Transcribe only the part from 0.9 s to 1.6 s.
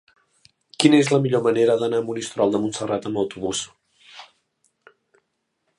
és la millor